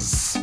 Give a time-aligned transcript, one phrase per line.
[0.00, 0.38] Buzz.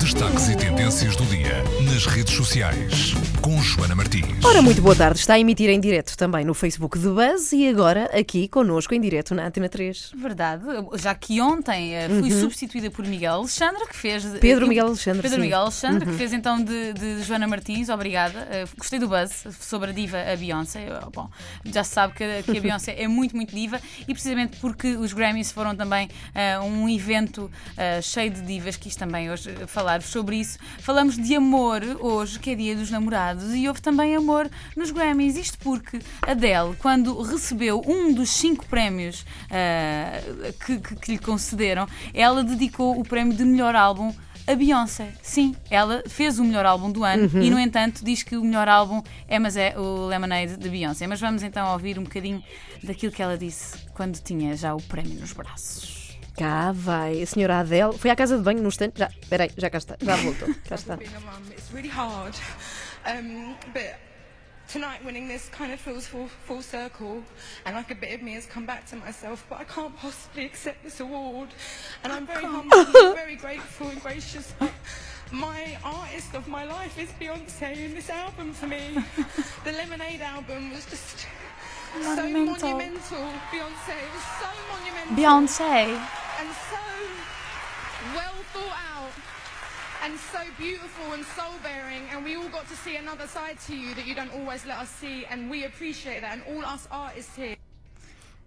[0.00, 0.56] Destaques e
[0.88, 4.42] tendências do dia nas redes sociais com Joana Martins.
[4.42, 5.18] Ora, muito boa tarde.
[5.20, 9.00] Está a emitir em direto também no Facebook de Buzz e agora aqui connosco em
[9.00, 10.12] direto na Antena 3.
[10.16, 10.64] Verdade,
[10.94, 14.24] já que ontem eh, fui substituída por Miguel Alexandre, que fez.
[14.24, 14.38] Uhum.
[14.40, 15.40] Pedro eh, Miguel Alexandre, Pedro sim.
[15.40, 15.44] Uhum.
[15.44, 18.48] Miguel Alexandre, que fez então de, de Joana Martins, obrigada.
[18.50, 20.80] Eh, gostei do buzz sobre a diva, a Beyoncé.
[20.88, 21.28] Eh, Bom,
[21.66, 24.96] já se sabe que, a- que a Beyoncé é muito, muito diva e precisamente porque
[24.96, 29.66] os Grammys foram também eh, um evento eh, cheio de divas, quis também hoje eh,
[29.66, 30.58] falar-vos sobre isso.
[30.78, 35.36] Falamos de amor hoje, que é dia dos namorados, e houve também amor nos Grammys.
[35.36, 40.20] Isto porque Adele, quando recebeu um dos cinco prémios ah,
[40.64, 44.14] que, que- que lhe concederam, ela dedicou o prémio de melhor álbum
[44.46, 45.12] a Beyoncé.
[45.22, 48.66] Sim, ela fez o melhor álbum do ano e, no entanto, diz que o melhor
[48.66, 51.06] álbum é, mas é o Lemonade de Beyoncé.
[51.06, 52.42] Mas vamos então ouvir um bocadinho
[52.82, 56.07] daquilo que ela disse quando tinha já o prémio nos braços.
[56.38, 57.98] Cá vai a senhora Adele.
[57.98, 58.92] Foi à casa de banho no stand.
[58.94, 59.96] Já, peraí, já cá está.
[60.00, 60.54] Já voltou.
[60.68, 60.96] Cá está.
[60.96, 61.42] being a mum.
[61.50, 62.32] It's really hard.
[63.74, 63.96] But
[64.72, 67.24] tonight, winning this kind of feels full, full circle.
[67.66, 70.44] And like a bit of me has come back to myself, but I can't possibly
[70.44, 71.48] accept this award.
[72.04, 74.54] And I'm very humble, very grateful and gracious.
[74.60, 74.70] But
[75.32, 79.02] my artist of my life is Beyonce, and this album for me,
[79.64, 81.26] the Lemonade album, was just.
[81.94, 82.68] So Monumental.
[82.68, 83.96] monumental, Beyonce.
[83.96, 85.98] It was so monumental Beyoncé!
[86.38, 86.78] and so
[88.14, 89.10] well thought out
[90.08, 93.74] and so beautiful and soul bearing and we all got to see another side to
[93.74, 96.88] you that you don't always let us see and we appreciate that and all us
[96.90, 97.56] artists here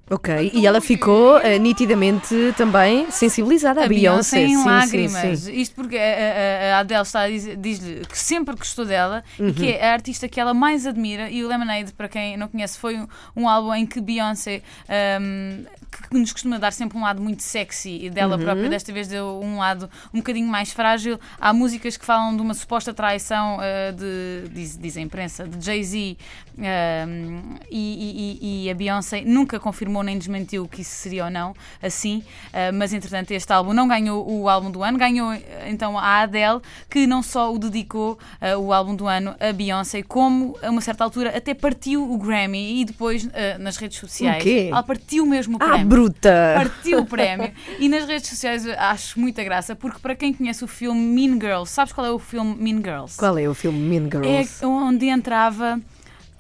[0.10, 4.40] Ok, e ela ficou eh, nitidamente também sensibilizada à A Beyoncé.
[4.40, 5.22] Beyoncé em sim, lágrimas.
[5.22, 5.54] sim, sim.
[5.62, 9.48] Isto porque a, a- a Adele está a dizer- diz-lhe que sempre gostou dela Uhum.
[9.48, 11.30] e que é a artista que ela mais admira.
[11.30, 14.62] E o Lemonade, para quem não conhece, foi um, um álbum em que Beyoncé.
[15.22, 18.44] um, que nos costuma dar sempre um lado muito sexy e dela Uhum.
[18.44, 21.20] própria, desta vez deu um lado um bocadinho mais frágil.
[21.40, 25.64] Há músicas que falam de uma suposta traição uh, de, diz, diz a imprensa, de
[25.66, 26.18] Jay-Z
[26.58, 31.54] um, e, e- e a Beyoncé nunca confirmou nem desmentiu que isso seria ou não
[31.82, 35.98] assim, uh, mas entretanto este álbum não ganhou o álbum do ano, ganhou uh, então
[35.98, 40.58] a Adele, que não só o dedicou uh, o álbum do ano a Beyoncé, como
[40.62, 44.42] a uma certa altura até partiu o Grammy e depois uh, nas redes sociais.
[44.42, 44.68] O quê?
[44.72, 46.54] Ela partiu mesmo o Ah, prémio bruta!
[46.56, 47.52] partiu o prémio.
[47.80, 51.72] E nas redes sociais acho muita graça, porque para quem conhece o filme Mean Girls,
[51.72, 53.18] sabes qual é o filme Mean Girls?
[53.18, 54.64] Qual é o filme Mean Girls?
[54.64, 55.80] É onde entrava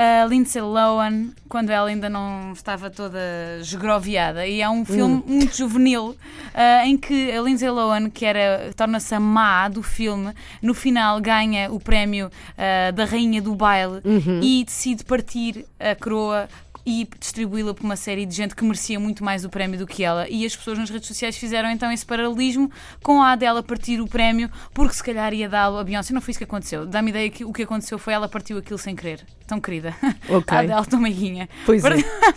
[0.02, 3.20] a Lindsay Lohan quando ela ainda não estava toda
[3.60, 4.48] esgroviada.
[4.48, 6.16] E é um filme muito juvenil
[6.54, 11.22] ah, em que a Lindsay Lohan, que era torna-se a má do filme, no final
[11.22, 14.02] ganha o prémio ah, da Rainha do Baile
[14.42, 16.48] e decide partir a coroa
[16.86, 20.04] e distribuí-la por uma série de gente que merecia muito mais o prémio do que
[20.04, 20.28] ela.
[20.30, 22.72] E as pessoas nas redes sociais fizeram então esse paralelismo
[23.04, 26.14] com a Adele a partir o prémio, porque se calhar ia dá-lo a Beyoncé.
[26.14, 26.86] Não foi isso que aconteceu.
[26.86, 29.26] Dá-me ideia que o que aconteceu foi ela partiu aquilo sem querer.
[29.48, 29.96] Tão querida.
[30.30, 30.46] Ok.
[30.56, 31.50] A Adele, tão meiguinha.
[31.66, 31.90] Pois é.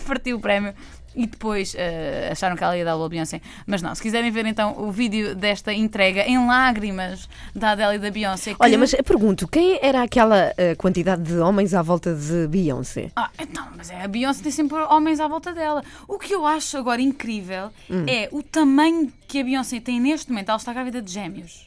[0.07, 0.75] Partiu o prémio.
[1.17, 3.41] E depois eh, acharam que ela ia dar-lo a Beyoncé.
[3.67, 7.99] Mas não, se quiserem ver então o vídeo desta entrega em lágrimas da Adele e
[7.99, 8.51] da Beyoncé.
[8.51, 13.11] que- Olha, mas pergunto, quem era aquela eh, quantidade de homens à volta de Beyoncé?
[13.15, 15.83] Ah, então, mas é, a Beyoncé tem sempre homens à volta dela.
[16.09, 18.05] O que eu acho agora incrível Hum.
[18.09, 20.49] é o tamanho que a Beyoncé tem neste momento.
[20.49, 21.67] Ela está grávida de gêmeos.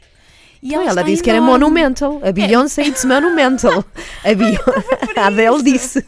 [0.62, 1.60] E Então, ela está disse que era enorme.
[1.66, 2.20] monumental.
[2.24, 3.86] A Beyoncé it's monumental.
[4.26, 4.58] A, Beyon-
[5.16, 6.04] a Adele disse.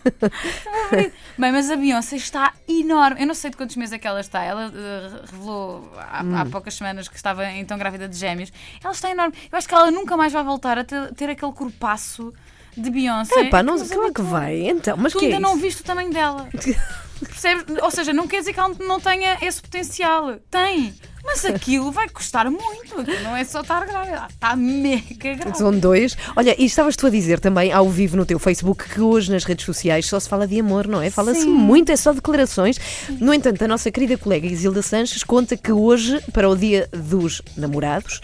[1.38, 3.22] Bem, mas a Beyoncé está enorme.
[3.22, 4.44] Eu não sei de quantos meses é que ela está.
[4.44, 6.50] Ela eh, revelou há, há Hum.
[6.50, 8.52] poucas semanas que estava então grávida de gêmeos.
[8.84, 9.34] Ela está enorme.
[9.52, 12.34] Eu acho que ela nunca mais vai voltar a ter, ter aquele corpaço
[12.78, 13.40] de Beyoncé.
[13.42, 14.28] Epá, não, nos claro que habituou.
[14.28, 14.68] vai.
[14.70, 15.62] Então, mas Tu que é ainda não isso?
[15.62, 16.48] viste o tamanho dela.
[17.20, 17.66] Percebes?
[17.82, 20.38] Ou seja, não quer dizer que ela não tenha esse potencial.
[20.50, 20.94] Tem.
[21.24, 23.00] Mas aquilo vai custar muito.
[23.00, 24.28] Aquilo não é só estar grávida.
[24.30, 25.56] Está mega grávida.
[25.56, 26.18] São dois.
[26.36, 29.44] Olha, e estavas tu a dizer também ao vivo no teu Facebook que hoje nas
[29.44, 31.10] redes sociais só se fala de amor, não é?
[31.10, 32.78] Fala-se muito, é só declarações.
[33.20, 37.42] No entanto, a nossa querida colega Isilda Sanches conta que hoje, para o dia dos
[37.56, 38.22] namorados,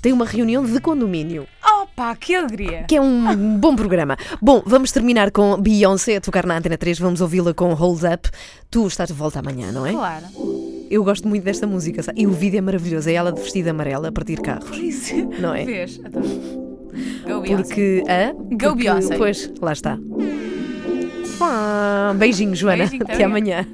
[0.00, 1.46] tem uma reunião de condomínio,
[1.82, 2.84] Opa, que alegria.
[2.84, 4.16] que é um bom programa.
[4.40, 8.30] Bom, vamos terminar com Beyoncé a tocar na Antena 3, vamos ouvi-la com Hold Up.
[8.70, 9.92] Tu estás de volta amanhã, não é?
[9.92, 10.24] Claro.
[10.90, 12.22] Eu gosto muito desta música, sabe?
[12.22, 14.76] e o vídeo é maravilhoso, é ela de vestida amarela a partir carros.
[14.78, 15.14] Isso.
[15.40, 15.64] Não é?
[15.64, 15.98] Vês?
[15.98, 17.42] Go.
[17.42, 18.02] Porque.
[18.08, 18.32] Hã?
[18.34, 19.16] Go Porque- Beyoncé.
[19.16, 19.98] Pois, lá está.
[21.40, 22.78] Ah, beijinho, Joana.
[22.84, 23.66] Beijinho, até amanhã.